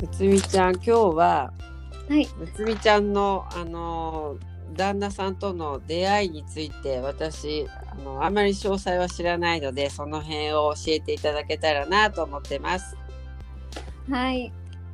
[0.00, 1.52] むつみちゃん今日は
[2.08, 2.28] はい。
[2.38, 4.38] むつみちゃんのあの
[4.74, 12.96] 旦那さんとの出会いについて私あのあまり詳細は知らないのでその辺を教えていただけたらなと思ってます。
[14.08, 14.52] はい。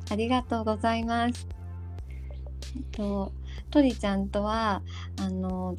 [0.09, 1.47] ありがとうございます。
[2.75, 3.33] えっと、
[3.71, 4.81] とりちゃんとは、
[5.19, 5.75] あの、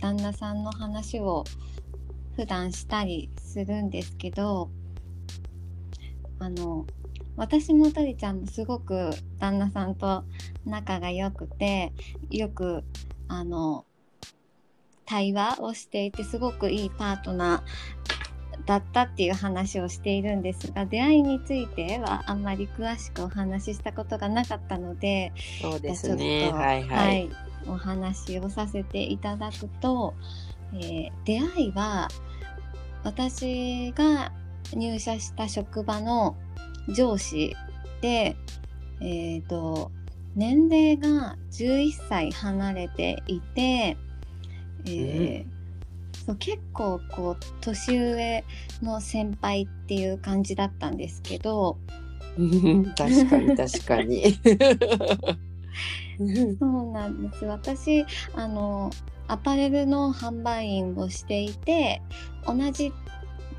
[0.00, 1.44] 旦那さんの話を
[2.36, 4.70] 普段したりするんですけど、
[6.38, 6.86] あの、
[7.40, 10.24] 私もとりちゃんもすごく旦那さんと
[10.66, 11.90] 仲が良くて、
[12.28, 12.84] よく、
[13.28, 13.86] あの、
[15.06, 26.42] 対話をしていてすごくいいパートナーだったっていう話をしているんですが出会いについてはあんまり詳しくお話ししたことがなかったのでそうですね。
[26.42, 27.30] ちょっとはいはい。
[27.66, 30.14] お話をさせていただくと、
[30.74, 32.08] えー出会いは
[33.02, 34.30] 私が
[34.74, 36.36] 入社した職場の
[36.88, 37.54] 上司
[38.00, 38.36] で、
[39.00, 39.90] えー、と
[40.34, 43.96] 年齢が11歳離れていて、
[44.86, 45.60] えー
[46.26, 48.44] そう結構こう年上
[48.82, 51.78] の先輩っていう感じだったんですけど
[52.96, 54.38] 確かに確かに。
[56.60, 57.44] そうなんです。
[57.46, 58.90] 私あの
[59.26, 62.02] アパレルの販売員をしていて
[62.46, 62.92] 同じ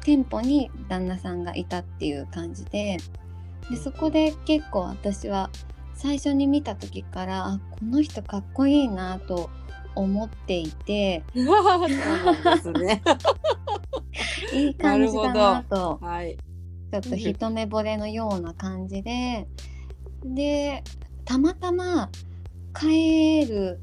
[0.03, 2.97] 店舗に旦那さんがいたっていう感じで
[3.69, 5.49] でそこで結構私は
[5.93, 9.49] 最初に見た時からあこの人かっこいいなと
[9.95, 11.23] 思っていて。
[14.53, 16.37] いい感じだなとはい。
[16.91, 19.47] ちょっと一目惚れのような感じで
[20.25, 20.83] で
[21.23, 22.09] たまたま
[22.77, 23.79] 帰る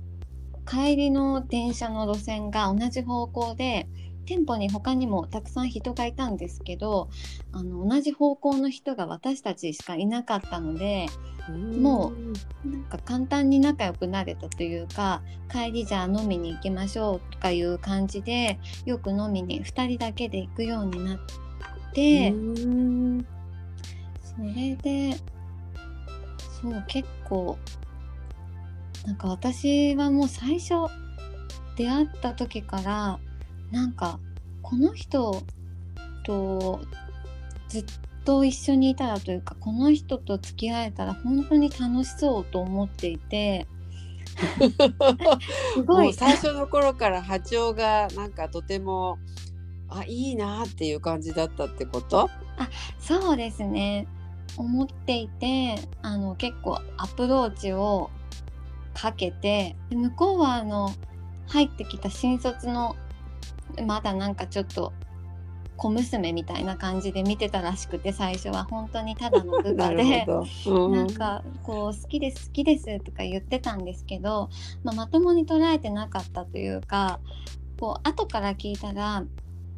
[0.67, 3.89] 帰りの電車の路線が同じ方向で
[4.29, 7.09] 店舗に他にもたくさん人がいたんですけど
[7.51, 11.07] あの同じ方向の人が私たちしかいなかったので
[11.49, 12.13] も
[12.63, 21.19] なんか簡単に仲良くなれたというか帰りじゃあ飲みに行きましょうとかいう感じでよく飲みに2人だけで行くようになっ
[21.95, 22.31] て。
[22.31, 23.27] うん
[24.21, 25.17] それで
[26.63, 27.59] そう結構
[29.05, 30.75] なんか私はもう最初
[31.77, 33.19] 出会った時から
[33.71, 34.19] なんか
[34.63, 35.43] この人
[36.25, 36.81] と
[37.69, 37.85] ずっ
[38.25, 43.67] と一緒にいたらというかこの人と付き合えたら本当に楽しそうと思っていて
[45.75, 46.13] すごい。
[46.13, 49.19] 最初の頃から波長がなんかとても
[49.89, 52.29] あいいなっていう感じだったってこと？
[52.99, 54.07] そうですね。
[54.57, 58.11] 思っていてあの結構アプローチを
[58.95, 60.91] かけてで向こうはあの
[61.47, 62.97] 入ってきた新卒の
[63.87, 64.93] まだなんかちょっと
[65.79, 68.65] 小娘みたいな感じで見てたらしくて最初は。
[68.65, 70.25] 本当にただの部下で。
[70.27, 70.87] ほど。
[70.87, 70.93] うん。
[70.93, 74.51] なんかこう好きです好きですとか言ってたんですけど、
[74.83, 77.21] まあ、まともに捉えてなかったというか
[77.79, 79.25] こう後から聞いたら、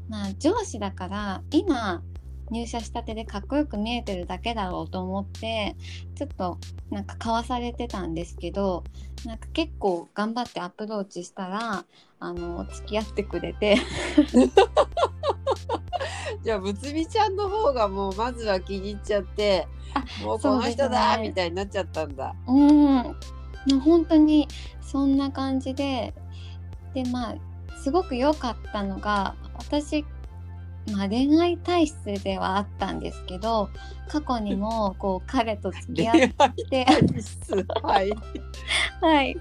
[0.08, 2.02] まあ、上司だから今
[2.50, 5.76] 入社したてでかっこよく見えてるだけだろうと思って
[6.16, 6.58] ちょっと
[6.90, 8.84] なんかかわされてたんですけど
[9.24, 11.84] なんか結構頑張ってアプローチしたら
[12.18, 13.76] あの付き合ってくれて。
[16.42, 19.68] じゃあむつみちゃんの方がもうまずは気に入っちゃって
[20.24, 22.34] もうこの人だみたいになっちゃったんだ。
[22.46, 23.14] うん、も
[23.72, 24.48] う本当に
[24.80, 26.14] そんな感じで
[26.94, 27.34] でまあ
[27.82, 29.34] すごく良かったのが
[29.70, 30.04] 私、
[30.90, 33.70] まあ、恋愛体質ではあったんですけど
[34.08, 36.18] 過去にもこう彼と付き合っ
[36.68, 36.86] て
[37.82, 38.10] はい。
[39.00, 39.36] はい、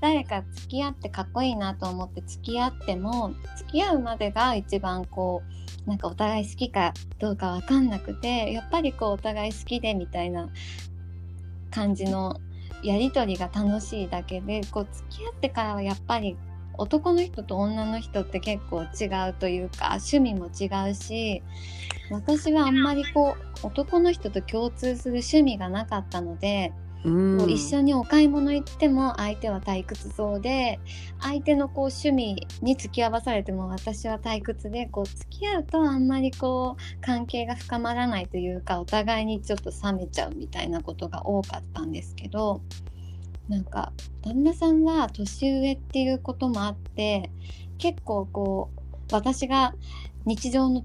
[0.00, 5.42] 誰か付き合ってかっこいいなと思って付き合っても付き合うまでが一番こ
[5.86, 10.48] うなんかお互い好きかどうか分かんなくてやっぱりこうお互い好きでみたいな
[11.70, 12.40] 感じの
[12.82, 16.36] やり取りが楽しいだけでこう付き合ってからはやっぱり
[16.78, 21.42] 男の人と女の人って結構違うというか趣味も違うし
[22.10, 26.72] 私はあんまりこう男の人と共通する趣味がなかったので。
[27.04, 30.80] うんこう一緒にお買い物行っても相手は退屈そうで
[31.20, 42.62] 相手のこう趣味に付き合わされても私は退屈でこう付き合うとあんまりこう関係が深まらないというかお互いにちょっと冷めちゃうみたいなことが多かったんですけど
[43.48, 43.92] なんか
[44.22, 47.30] 旦那さんは年上っていうこともあって
[47.78, 49.74] 結構こう私が
[50.26, 50.84] 日常の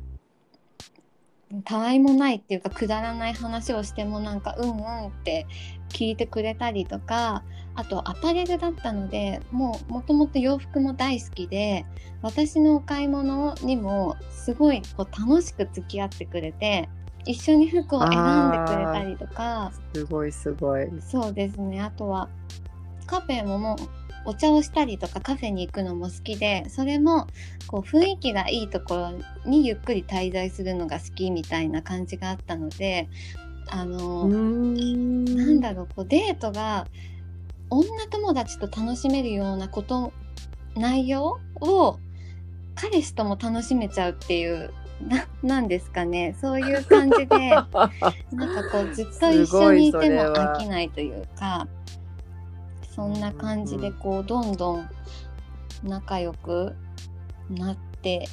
[1.65, 5.45] たわいもないっていうかくだらない話をしてもなんかうんうんって
[5.89, 7.44] 聞いてくれたりとか
[7.75, 11.86] あとアパレルだったのでもうもともと洋服も大好きで
[12.21, 16.89] 私のお買い物にもすごいこう楽しく付き合ってくれて
[17.25, 19.72] 一緒に服を選んでくれたりとか。
[19.94, 20.90] すごいすごい。
[21.02, 21.81] そうですね。
[21.81, 22.30] あとは
[23.06, 23.78] カフェももう
[24.25, 27.28] お茶をしたりとかカフェに行くのも好きでそれも
[27.68, 33.10] こう雰囲気がいいところにゆっくり滞在するのが好きみたいな感じがあったので
[33.70, 36.88] あの、なんだろうこうデートが
[37.70, 40.14] 女友達と楽しめるようなこと
[40.75, 42.00] 内容を
[42.75, 44.72] 彼氏とも楽しめちゃうっていう
[45.08, 46.36] ななんですかね。
[46.40, 47.90] そういう感じで なんか
[48.72, 50.04] こうずっと一緒にいても
[50.34, 51.68] 飽きないというか
[52.96, 54.90] そんな感じでこうどんどん
[55.84, 56.76] 仲良く
[57.50, 58.28] なって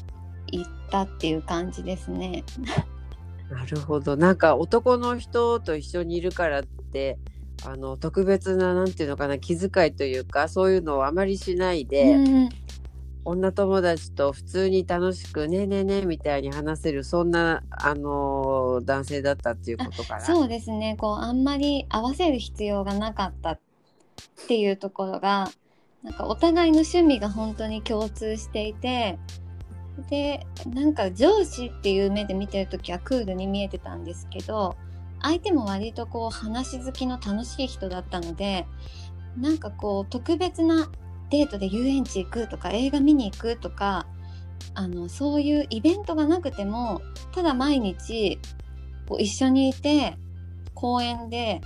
[0.53, 2.45] いったっていう感じですね。
[3.51, 4.17] なるほど。
[4.17, 7.19] なんか男の人と一緒にいるからって
[7.65, 12.49] あの特別ななんていうのかな気遣いというかそういうのをあまりしないで、うん
[13.31, 20.21] 女友達と普通に楽しく「ねえねえねえ」みたいに話せるそんな、あの男性だったっていうことかな。
[20.25, 23.59] そうですねこうあんまり合わせる必要がなかったっ
[24.49, 25.51] ていうところが
[26.03, 29.19] なんかお互いの趣味が本当に共通していて
[30.09, 34.77] でなんか上司っていう目で見てる時はクールに見えてたんですけど
[35.23, 38.67] 相手も割とこう話好きの楽しい人だったので
[39.37, 40.91] なんかこう特別な
[41.31, 44.07] デートで遊園地行くとか映画見に行くとか
[44.75, 47.01] あのそういうイベントがなくても
[47.33, 48.39] ただ毎日
[49.09, 50.17] こう一緒にいて
[50.75, 51.61] 公園で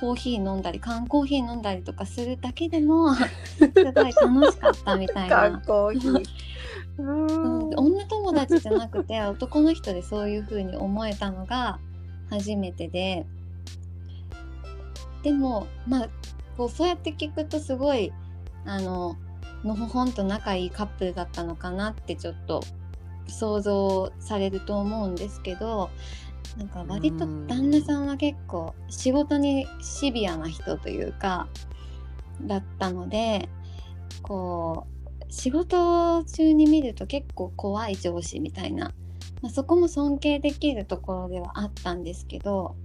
[0.00, 3.24] コーヒー飲んだり缶コーヒー飲んだりとかするだけでも す
[3.64, 5.62] ごい楽しかったみたいな缶。
[5.62, 6.24] コーヒー。
[6.98, 11.78] うん女友達じゃなくて男の人でそういう風に思えたのが
[12.30, 13.26] 初めてで
[15.22, 16.08] でもまあ
[16.56, 18.12] こうそうやって聞くとすごい
[18.66, 19.16] あの
[19.64, 22.62] のほほんと仲いいカップルだったのかなってちょっと
[23.28, 25.90] 想像されると思うんですけど
[26.56, 31.48] なんか割と旦那さんは結構仕事にシビアな人というか
[32.42, 33.48] だったので
[34.22, 38.92] こう仕事中に見ると結構怖い上司みたいな、
[39.42, 42.76] まあ、そこも尊敬できるところではあったんですけど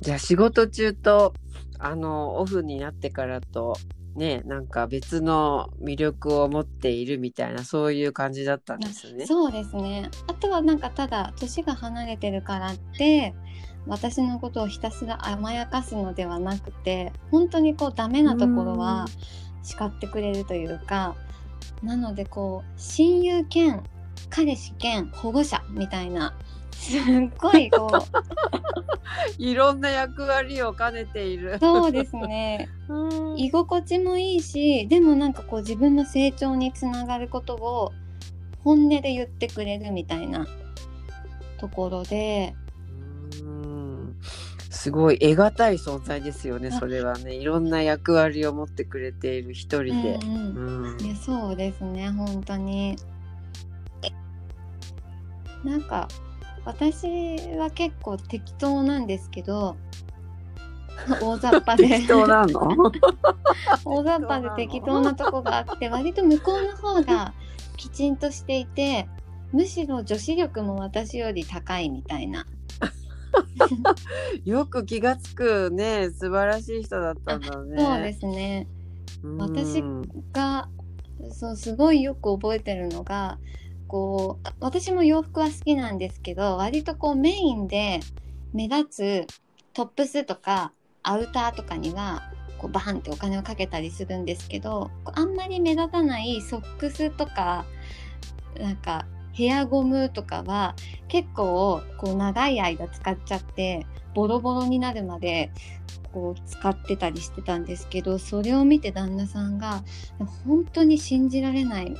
[0.00, 1.34] じゃあ仕事中と
[1.78, 3.76] あのオフになってからと
[4.14, 9.26] ねなんか別の魅力を持っているみたいなそういう感じだったんですね。
[9.26, 10.10] そうですね。
[10.26, 13.34] あとはなんかただ年が離れてるからって
[13.86, 19.06] 私のことをひたすら甘やかすのではなくて本当にこうダメなところは
[19.62, 21.16] 叱ってくれるというか
[21.82, 23.82] なのでこう親友兼
[24.30, 26.36] 彼氏兼保護者みたいな
[26.78, 27.02] すっ
[27.36, 29.42] ごいこう。
[29.42, 31.58] いろんな役割を兼ねている。
[31.58, 32.68] そうですね。
[32.88, 33.38] うん。
[33.38, 37.92] 居心地もいいしでもなんかこう自分の成長につながることを
[38.62, 40.46] 本音で言ってくれるみたいな
[41.58, 42.54] ところで。
[43.42, 44.16] うん。
[44.70, 46.78] すごい得難い存在ですよねあ。
[46.78, 47.34] それはね。
[47.34, 50.18] いろんな役割を持ってくれている一人で。
[50.22, 50.92] うんうん。
[50.92, 51.00] うん。
[51.00, 52.96] いやそうですね本当に。
[55.64, 56.06] なんか
[56.64, 59.76] 私は結構適当なんですけど
[61.20, 61.88] 大雑把で。
[61.88, 62.60] 適当なの？
[63.84, 67.32] 大雑把で適当なとこがあって割と向こうの方が
[67.76, 69.08] きちんとしていて
[69.52, 72.46] むしろ女子力も私より高いみたいな。
[74.44, 76.10] よく気がつくね。
[76.10, 77.82] 素晴らしい人だったんだね。
[77.82, 78.66] そうですね。
[79.22, 79.38] うん。
[79.38, 79.82] 私
[80.32, 80.68] が
[81.30, 83.38] そうすごいよく覚えてるのが
[83.88, 88.00] こう私も洋服は好きなんですけど割とこうメインで
[88.52, 89.26] 目立つ
[89.72, 97.64] トップスとかアウターとかにはこうバンってお金をかけたりするんですけどあんまり目立たないソックスとか
[98.60, 100.74] なんかヘアゴムとかは
[101.06, 105.52] 結構こう長い間使っちゃってボロボロになるまで
[106.12, 109.84] こう使ってたりしてたんですけどそれを見て旦那さんが
[110.44, 111.96] 本当に信じられない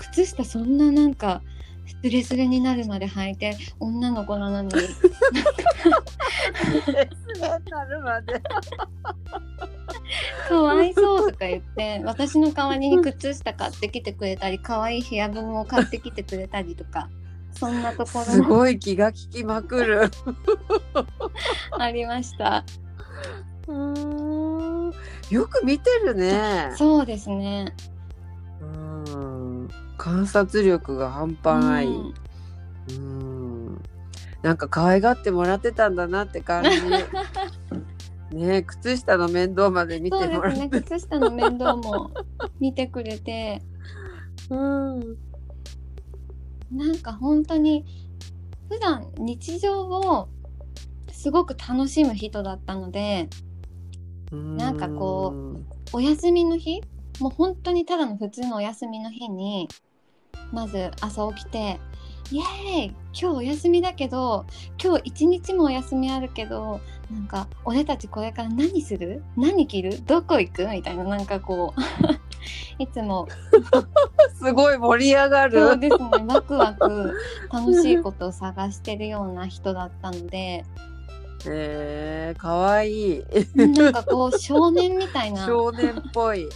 [0.00, 1.42] 靴下そんななんか
[2.02, 4.76] スレスレになるまで履いて女の子なのにな
[7.84, 8.40] るまで。
[10.48, 17.08] かわいそうとか言って私の代わりに靴下買ってきてくれたり可愛いヘアゴムを買ってきてくれたりとか
[17.52, 20.10] そんなとこすろもごい気が利きまくる。
[21.78, 22.64] ありました
[23.68, 24.92] うん
[25.30, 26.72] よく見てるね。
[26.76, 27.89] そうですねうん
[30.00, 31.86] 観察力が半端ない。
[31.86, 32.14] うん
[32.88, 33.82] うん
[34.42, 36.70] なんか可愛がってもらってたんだなって感じ。
[38.34, 40.60] ね靴下の面倒まで見てもらって。
[40.60, 42.10] ね靴下の面倒も
[42.58, 43.60] 見てくれて
[44.48, 45.18] うん
[46.72, 47.84] なんか本当に
[48.70, 50.28] 普段日常を
[51.12, 53.28] すごく楽しむ人だったので
[54.32, 55.34] なんかこ
[55.92, 56.80] お休みの日
[57.20, 59.68] もう本当にただの普通のお休みの日に
[60.52, 61.78] まず朝起きて
[62.32, 64.46] イエーイ今日お休みだけど
[64.82, 66.80] 今日一日もお休みあるけど
[67.10, 69.22] なんか俺たちこれから何する？
[69.36, 70.00] 何着る？
[70.04, 70.66] どこ行く？
[70.68, 71.80] みたいななんかこう
[72.82, 73.26] いつも。
[74.38, 75.60] すごい盛り上がる。
[75.60, 77.14] そうですねワクワク
[77.52, 80.64] 楽しいことを探してるような人だったので。
[81.46, 83.24] えー、かわいい。
[83.56, 86.48] なんかこう少年みたいな少年っぽい。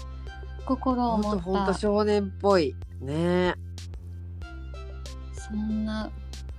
[0.64, 2.74] 心を持ほんとほんったと少年っぽい。
[3.00, 3.54] ね
[5.48, 6.10] そんな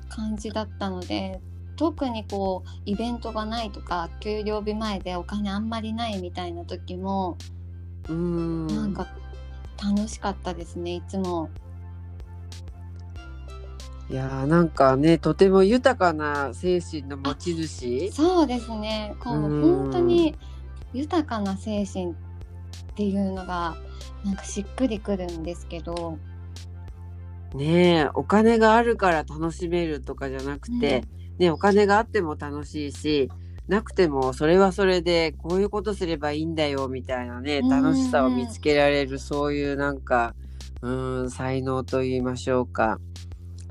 [0.10, 1.42] 感じだったので
[1.76, 7.38] 特にこうイベントがないとか給料日前でお金あんまりないみたいな時も、
[8.08, 8.68] うん。
[8.68, 9.08] なんか
[9.84, 11.50] 楽しかったですねいつも。
[14.10, 18.12] いやーなんかねとても豊かな精神の持ち主。
[18.12, 19.16] そうですね。
[19.20, 19.84] こううん。
[19.84, 20.36] 本当に
[20.94, 22.16] 豊かな精神っ
[22.96, 23.76] ていうのが
[24.24, 26.18] なんかしっくりくるんですけど、
[27.56, 31.04] ねえお金があるから楽しめるとかじゃなくて、
[31.38, 33.30] ねお金があっても楽しいし
[33.68, 40.34] なくてもそれはそれでこういうことすればいいんだよみたいなねうん楽しさを見つけられるそういうなんか
[40.82, 43.00] うん才能と言いましょうか。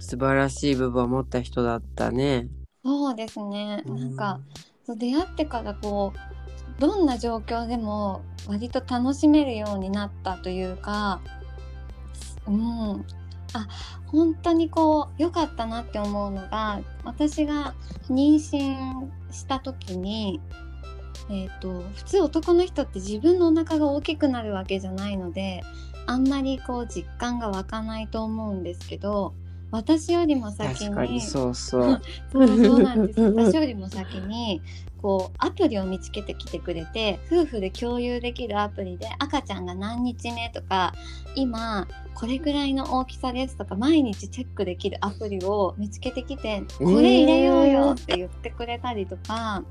[0.00, 2.49] 素晴らしい部分を持った人だったね。
[2.85, 3.83] そうですね。
[3.87, 4.41] なんか
[4.85, 11.21] そう出会ってからこうどんな状況でも割と楽しめるようになったというか
[12.47, 13.05] うん
[13.54, 13.68] あ
[14.06, 17.75] 本当にこう良かったなって思うのが私が
[18.11, 20.40] 妊娠した時に、
[21.30, 25.62] えー、と普通男の人って自分のお腹が大きくなるわけじゃないので
[26.06, 29.34] あんまりこう実感が湧かないと思うんですけど
[29.75, 32.02] 私よりも先確かににそうそう。
[32.33, 34.62] そうそうなんです 私よりも先に
[35.02, 40.95] こうアプリを見つけてきてくれて夫婦で共有できるアプリで赤ちゃんが何日目とか
[41.35, 49.64] 今これぐらいの大きさですとか毎日チェックできるアプリを見つけてきてこれ入れようよって言ってくれたりとか、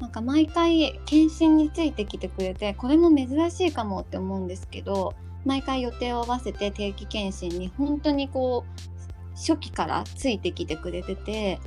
[0.00, 5.14] なんか毎回検診についてきてくれてこれも珍しいかもって思うんですけど
[5.46, 8.95] 毎回予定を合わせて定期検診に本当にこう
[9.36, 11.60] 初期からついてきてくれてて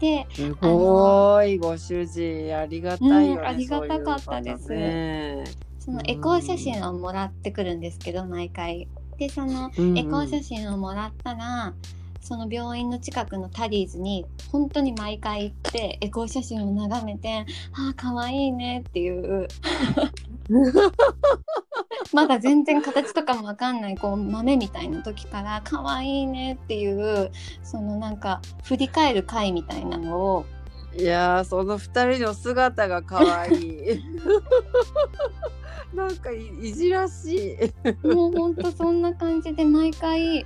[0.00, 4.72] ですごいご主人ありがたいよね、うんありがたかったです。
[4.72, 5.44] ね。
[5.78, 8.88] そのエコー写真をもらってくるんですけど毎回。
[9.18, 9.90] でそのうん。
[9.90, 11.74] うんエコー写真をもらったら
[12.20, 19.48] その病院の近くのタリーズに本当に毎回行ってエコー写真を眺めて「ああかわいいね」っていう
[22.12, 27.30] まだ全然形とかもわかんないこう豆みたいな時から「かわいいね」っていう
[27.62, 30.44] そのなんか振り返る回みたいなのを。
[30.92, 34.04] いやーその二人の姿が可愛い。
[35.94, 37.56] なんかいいじらし
[38.04, 38.06] い。
[38.06, 40.44] もうほんとそんな感じで毎回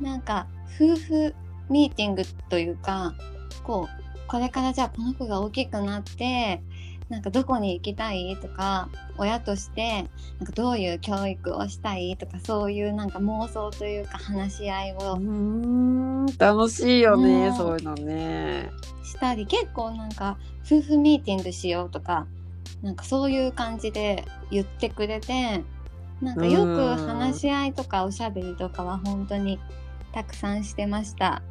[0.00, 1.34] なんか夫婦
[1.70, 3.14] ミーティングというか
[3.62, 6.62] こうこれからじゃあこの子が大きくなって
[7.08, 8.36] なんかどこに行きたい？
[8.36, 10.06] とか親として
[10.38, 12.16] なんかどういう教育をしたい？
[12.18, 18.70] とかそういうなんか妄想というか話し合いをうん楽しいよね、うんそういうのね。
[19.02, 20.36] したり結構なんか
[20.66, 22.26] 夫婦ミーティングしようとか
[22.82, 25.64] なんかそういう感じで言ってくれて
[26.20, 29.58] なんかよく話し合いとかおしゃべりとかは本当に
[30.12, 31.42] たくさんしてました。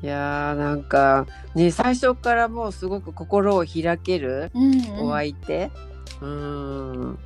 [0.00, 5.08] いやーなんかね最初からもうすごく心を開けるうんうん。
[5.08, 5.70] お相手？
[6.20, 7.18] うん。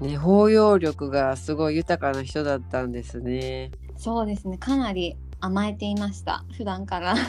[0.00, 3.72] ね包容力がすごい豊かな人だったんですね。
[3.96, 4.58] そうですね。
[4.58, 6.44] かなり甘えていました。
[6.56, 7.14] 普段から。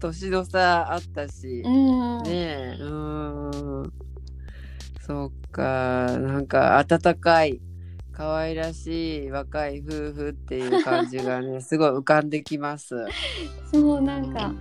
[0.00, 2.22] 年の差あったし、うん。
[2.24, 3.92] ねえうん。
[5.00, 7.60] そっかなんか温かい
[8.12, 13.06] 可愛らしい若い夫婦っていう感じがね すごい浮かんできます。
[13.72, 14.52] そうなんか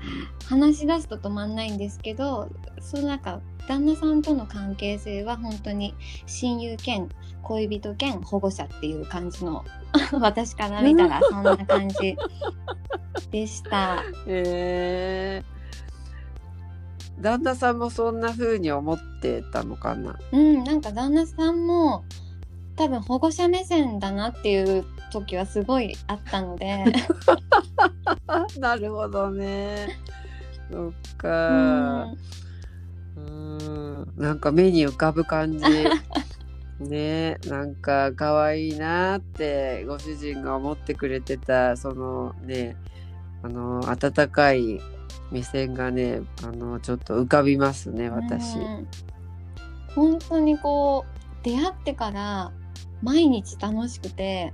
[0.45, 5.93] 話し出すと止まんないんですけどそうなんか旦那さんとの関係性は本当に
[6.25, 7.09] 親友兼
[7.43, 9.65] 恋人兼保護者っていう感じの
[10.13, 12.15] 私から見たらそんな感じ
[13.31, 14.03] でした。
[14.27, 15.61] へえ
[17.19, 20.17] 旦那さんもそんな風に思ってたのかな？
[20.31, 22.03] うん、なんか旦那さんも
[22.75, 26.85] 多分保護者目線だなっていう時はすごいあったので、
[28.59, 29.89] なるほどね。
[30.71, 32.05] そっうか。
[32.05, 32.17] ん、
[33.17, 35.65] うんなんか目に浮かぶ感じ。
[36.79, 42.75] ねなんか可愛いなってご主人が思ってくれてたそのね
[43.43, 44.81] あの温かい
[45.31, 48.55] 目線がねあのちょっと浮かびますね私。
[48.55, 48.87] うん
[49.93, 52.51] 本当にこう出会ってから
[53.01, 54.53] 毎日楽しくて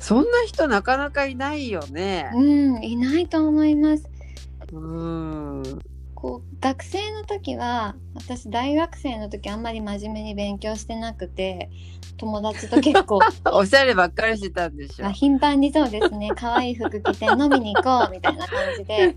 [0.00, 2.30] そんな人なかなかいないよね。
[2.34, 4.08] うんいないと思います
[4.72, 5.62] うん。
[6.14, 11.70] こう学生の時は私大学生の時あんまり真面目に勉強してなくて
[12.16, 13.20] 友達と結構
[13.52, 15.10] おしゃればっかりしてたんでしょあ。
[15.10, 19.14] 頻繁にそうですね可愛い服着て飲みに行こうみたいな感じで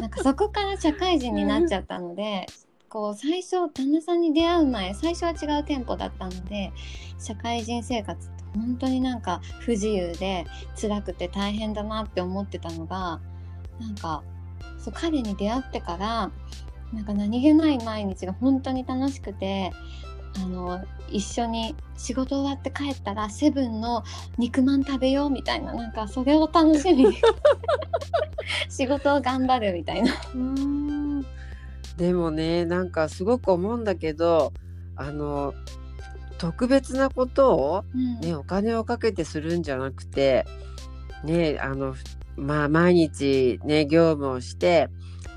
[0.00, 2.46] なんかそこから社会人になっちゃったので
[2.90, 6.72] こう最初旦那さんに出会う前最初は違う店舗だったので
[7.20, 10.44] 社会人生活って本当になんか不自由で
[10.78, 13.20] 辛くて大変だなって思ってたのが
[13.78, 14.24] なんか
[14.78, 16.32] そう彼に出会ってから
[16.92, 19.70] なんか何気ない毎日が本当に楽しくて
[20.36, 24.02] あの一緒に仕事終わって帰ったらセブンの
[24.36, 27.16] 肉まん食べようみたいななんかそれを楽しみに
[28.68, 30.12] 仕事を頑張るみたいな。
[32.00, 34.52] うんでもねなんかすごく思うんだけど
[34.96, 35.54] あの
[36.38, 38.20] 特別なことを、うん。
[38.20, 40.46] ね、お金をかけてするんじゃなくて
[41.22, 41.94] ねあの
[42.36, 44.88] まあ毎日ね業務をして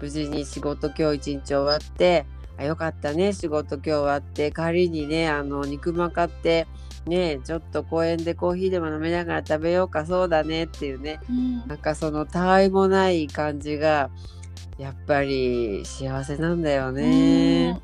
[0.01, 2.25] 無事に仕事今日一日終わって
[2.57, 6.67] あよかったね仕事今日終わって帰りにねあの肉まん買って
[7.05, 11.19] ねちょっと公園でコーヒーでも飲みながら食べようかそうだねっていうね。
[11.29, 11.67] うん。
[11.67, 14.09] なんかそのたわいもない感じが
[14.77, 17.79] やっぱり幸せなんだよね。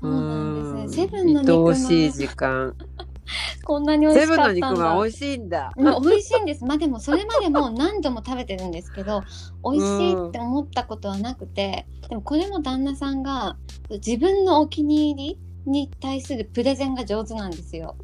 [0.00, 2.74] そうなんうんですセブンの愛肉まんおしい時間。
[3.64, 5.72] こんなに美味セブンのしかったんだ肉まん美味しいんだ。
[5.76, 6.64] うん、美味しいんです。
[6.64, 9.22] まあでもそれまでも何度も食べてるんですけど、
[9.64, 13.56] 美味しいって思ったことはなくて、でもこれも旦那さんが
[13.90, 15.38] 自分のお気に入り
[15.68, 17.96] に対するプレゼンが上手なんですよ。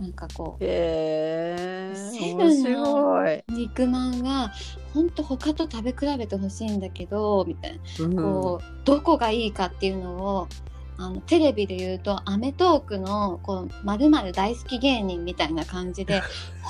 [0.00, 0.64] なんかこう。
[0.64, 3.08] へえセブ面ンの。
[3.48, 4.52] 肉まんは
[4.94, 10.48] 本当他と食べ比べてほしいんだけどみたいな、うんこうどこがいいかっていうのを
[10.96, 16.22] あのテレビで言うと『アメトーーク』のこう〇〇大好き芸人みたいな感じで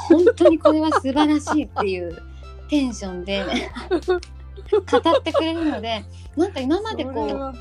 [0.08, 2.22] 本当にこれは素晴らしいっていう
[2.68, 6.04] テンションで 語ってくれるので
[6.36, 7.54] なんか今までこう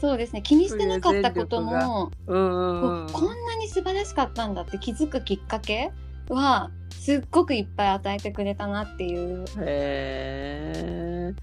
[0.00, 5.90] そうですね気にしてなかったこともうんうこんなに素晴らしかったんだって気づくきっかけ
[6.28, 9.44] はすっごくいっぱい与えてくれたなっていう。
[9.60, 11.34] へえ。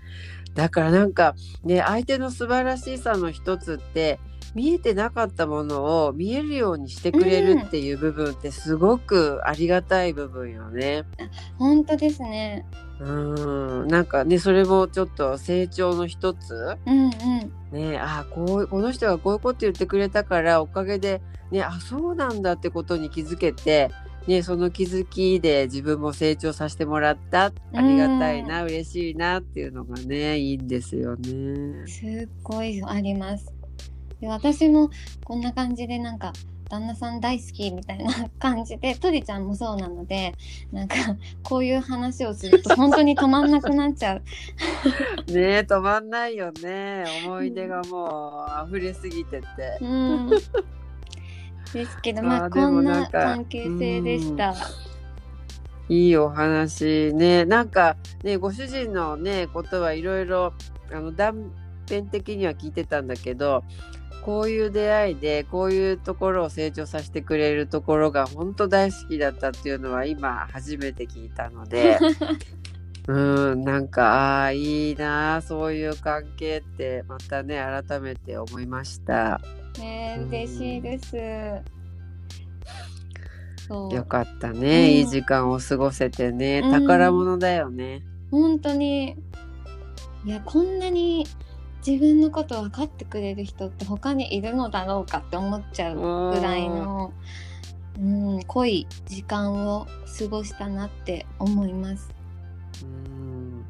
[0.54, 4.20] だからなんかね相手の素晴らしさの一つって
[4.56, 11.04] 見えてなかったものを見えるようにしてくれるっていう部分ってすごくありがたい部分よね。
[11.60, 12.66] 本当ですね。
[13.02, 17.12] うんなんかねそれもちょっと成長の一つうんうん。
[17.72, 23.92] ねあこうこの人がこういうこと言ってくれたからおかげでねあそうなんだってことに気づけて、
[24.26, 31.86] ね、その気づきで自分も成長させてもらったありがたいな、嬉しいなっていうのがねいいんですよね。
[31.86, 33.54] すっごいあります。
[34.22, 34.90] で私も
[35.24, 36.34] こんな感じでなんか
[36.70, 40.34] 旦那さん大好きみたいな 感じで鳥ちゃんもそうなので
[40.72, 40.96] なんか
[41.44, 44.22] こういう話をすると 本当に止まんなくなっちゃう。
[45.32, 49.46] ね止まんないよね思い出がもう溢れすぎてて。
[49.82, 54.56] うん、ですけど まあこんな関係性でした。
[55.88, 60.54] いいお話ねなんかねご主人のねことはいろいろ
[60.92, 61.52] あの断
[61.88, 63.64] 片的には聞いてたんだけど
[64.26, 72.00] こういう出会いでこういうところを成長させてくれるところが本当大好きだったっていうのは今初めて聞いたので
[73.08, 79.40] うんなんかああーいいなあそういう関係ってまたね改めて思いました。
[79.78, 81.16] ね嬉しいです。
[83.92, 88.02] よかったね、うんいい時間を過ごせてねうん宝物だよね。
[88.32, 89.16] 本当に
[90.26, 91.28] いやこんなに
[91.86, 97.14] 自分のこと分かってくれる人って他にいるのだろうかって思っちゃうぐらいの、
[98.00, 102.10] うん、濃い時間を過ごしたなって思います。
[102.84, 103.66] うん。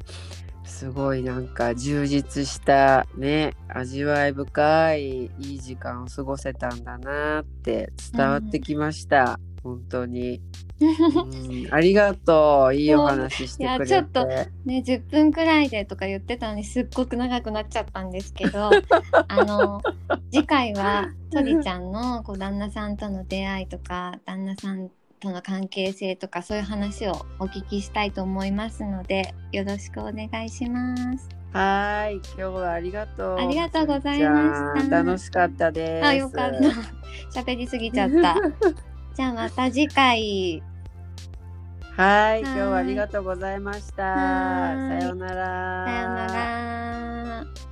[0.64, 10.40] すごいなんか充実したね味わい深いいい時間を過ごせたんだなって伝わってきました、本当に、
[10.80, 18.70] うん、ありがとういいお話してくれていやちょっとね10分くらいでとか言ってたのにすっごく長くなっちゃったんですけど
[19.28, 19.82] あの
[20.30, 31.28] 次回はとりちゃんのこう旦那さんとの出会いとか旦那さんとの関係性とかそういう話をお聞きしたいと思いますのでよろしくお願いします。
[31.52, 33.38] はい、今日はありがとう。
[33.38, 36.06] ありがとうございました楽しかったです。
[36.06, 36.52] あ、よかっ
[37.32, 37.40] た。
[37.40, 38.36] 喋りすぎちゃった。
[39.16, 40.62] じゃあまた次回。
[41.96, 44.02] はい、はい今日はありがとうございました。
[44.04, 45.86] はいさようなら。
[45.86, 47.65] さよなら。